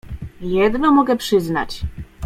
[0.53, 1.81] —Jedno mogę przyznać.